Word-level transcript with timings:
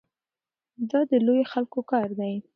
دا 0.89 0.99
د 1.09 1.11
لویو 1.25 1.49
خلکو 1.53 1.79
کار 1.91 2.09
دی. 2.19 2.33